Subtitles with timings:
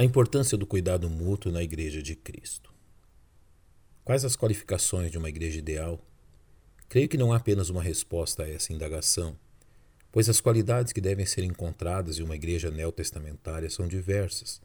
[0.00, 2.72] A importância do cuidado mútuo na Igreja de Cristo.
[4.02, 6.02] Quais as qualificações de uma igreja ideal?
[6.88, 9.38] Creio que não há apenas uma resposta a essa indagação,
[10.10, 14.62] pois as qualidades que devem ser encontradas em uma igreja neotestamentária são diversas,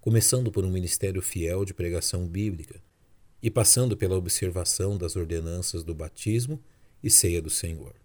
[0.00, 2.80] começando por um ministério fiel de pregação bíblica
[3.42, 6.62] e passando pela observação das ordenanças do batismo
[7.02, 7.96] e ceia do Senhor.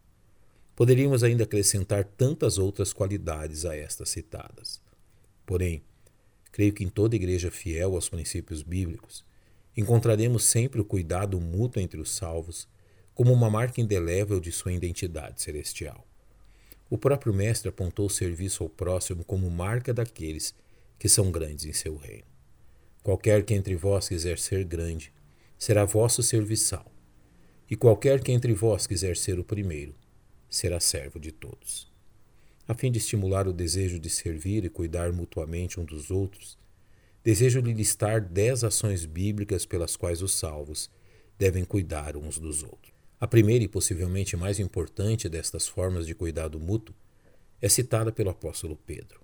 [0.75, 4.81] Poderíamos ainda acrescentar tantas outras qualidades a estas citadas.
[5.45, 5.83] Porém,
[6.55, 9.25] Creio que em toda igreja fiel aos princípios bíblicos,
[9.75, 12.65] encontraremos sempre o cuidado mútuo entre os salvos,
[13.13, 16.07] como uma marca indelével de sua identidade celestial.
[16.89, 20.55] O próprio Mestre apontou o serviço ao próximo como marca daqueles
[20.97, 22.27] que são grandes em seu reino.
[23.03, 25.11] Qualquer que entre vós quiser ser grande,
[25.59, 26.89] será vosso serviçal,
[27.69, 29.93] e qualquer que entre vós quiser ser o primeiro,
[30.49, 31.93] será servo de todos
[32.67, 36.57] a fim de estimular o desejo de servir e cuidar mutuamente um dos outros,
[37.23, 40.89] desejo-lhe listar dez ações bíblicas pelas quais os salvos
[41.37, 42.93] devem cuidar uns dos outros.
[43.19, 46.95] A primeira e possivelmente mais importante destas formas de cuidado mútuo
[47.61, 49.21] é citada pelo apóstolo Pedro: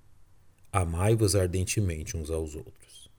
[0.72, 3.10] Amai-vos ardentemente uns aos outros.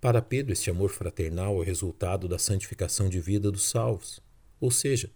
[0.00, 4.20] Para Pedro, este amor fraternal é resultado da santificação de vida dos salvos,
[4.60, 5.10] ou seja,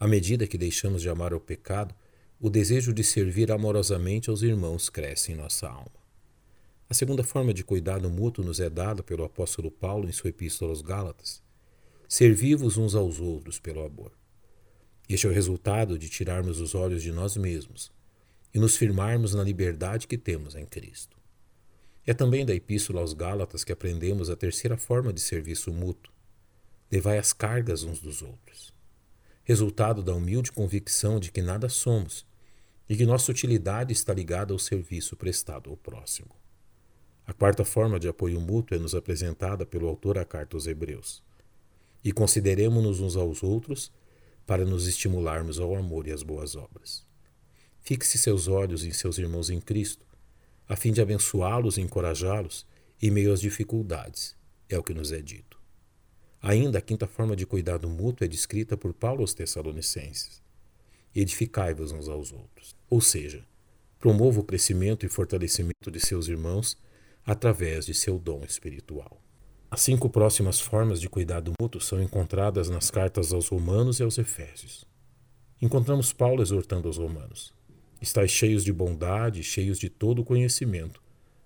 [0.00, 1.94] à medida que deixamos de amar o pecado,
[2.44, 6.02] o desejo de servir amorosamente aos irmãos cresce em nossa alma.
[6.90, 10.72] A segunda forma de cuidado mútuo nos é dada pelo apóstolo Paulo em sua epístola
[10.72, 11.40] aos Gálatas:
[12.08, 14.10] servi-vos uns aos outros pelo amor.
[15.08, 17.92] Este é o resultado de tirarmos os olhos de nós mesmos
[18.52, 21.16] e nos firmarmos na liberdade que temos em Cristo.
[22.04, 26.12] É também da epístola aos Gálatas que aprendemos a terceira forma de serviço mútuo:
[26.90, 28.74] levai as cargas uns dos outros.
[29.44, 32.26] Resultado da humilde convicção de que nada somos
[32.92, 36.28] e que nossa utilidade está ligada ao serviço prestado ao próximo.
[37.26, 41.22] A quarta forma de apoio mútuo é nos apresentada pelo autor à carta aos Hebreus.
[42.04, 43.90] E consideremos-nos uns aos outros
[44.46, 47.02] para nos estimularmos ao amor e às boas obras.
[47.80, 50.04] Fixe seus olhos em seus irmãos em Cristo,
[50.68, 52.66] a fim de abençoá-los e encorajá-los
[53.00, 54.36] em meio às dificuldades,
[54.68, 55.58] é o que nos é dito.
[56.42, 60.42] Ainda a quinta forma de cuidado mútuo é descrita por Paulo aos Tessalonicenses
[61.20, 62.74] edificai-vos uns aos outros.
[62.88, 63.44] Ou seja,
[63.98, 66.76] promova o crescimento e fortalecimento de seus irmãos
[67.24, 69.20] através de seu dom espiritual.
[69.70, 74.18] As cinco próximas formas de cuidado mútuo são encontradas nas cartas aos Romanos e aos
[74.18, 74.84] Efésios.
[75.62, 77.54] Encontramos Paulo exortando aos Romanos:
[78.00, 81.00] Estais cheios de bondade, cheios de todo conhecimento,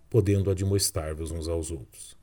[0.08, 2.16] podendo admoestar-vos uns aos outros.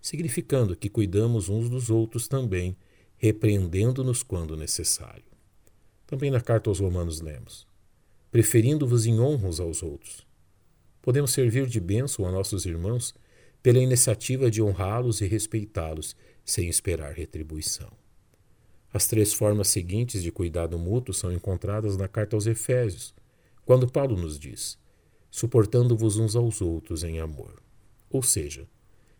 [0.00, 2.76] Significando que cuidamos uns dos outros também,
[3.16, 5.31] repreendendo-nos quando necessário.
[6.12, 7.66] Também na carta aos Romanos lemos:
[8.30, 10.26] preferindo-vos em honra uns aos outros.
[11.00, 13.14] Podemos servir de bênção a nossos irmãos
[13.62, 16.14] pela iniciativa de honrá-los e respeitá-los
[16.44, 17.90] sem esperar retribuição.
[18.92, 23.14] As três formas seguintes de cuidado mútuo são encontradas na carta aos Efésios,
[23.64, 24.78] quando Paulo nos diz:
[25.30, 27.62] suportando-vos uns aos outros em amor.
[28.10, 28.68] Ou seja,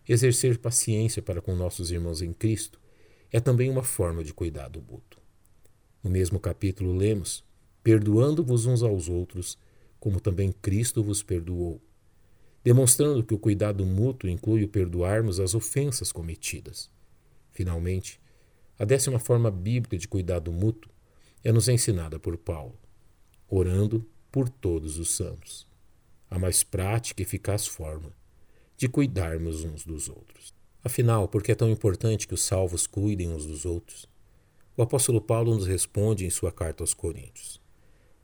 [0.06, 2.78] exercer paciência para com nossos irmãos em Cristo
[3.32, 5.21] é também uma forma de cuidado mútuo.
[6.02, 7.44] No mesmo capítulo lemos:
[7.82, 9.58] Perdoando-vos uns aos outros,
[10.00, 11.80] como também Cristo vos perdoou.
[12.64, 16.90] Demonstrando que o cuidado mútuo inclui o perdoarmos as ofensas cometidas.
[17.50, 18.20] Finalmente,
[18.78, 20.90] a décima forma bíblica de cuidado mútuo
[21.44, 22.78] é nos ensinada por Paulo,
[23.48, 25.68] orando por todos os santos.
[26.30, 28.12] A mais prática e eficaz forma
[28.76, 30.54] de cuidarmos uns dos outros.
[30.82, 34.08] Afinal, por que é tão importante que os salvos cuidem uns dos outros?
[34.74, 37.60] O apóstolo Paulo nos responde em sua carta aos Coríntios: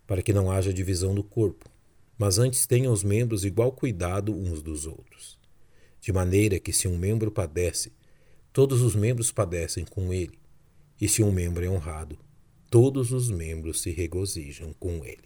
[0.06, 1.68] para que não haja divisão do corpo,
[2.16, 5.38] mas antes tenham os membros igual cuidado uns dos outros.
[6.00, 7.92] De maneira que, se um membro padece,
[8.52, 10.38] todos os membros padecem com ele,
[10.98, 12.18] e se um membro é honrado,
[12.70, 15.24] todos os membros se regozijam com ele.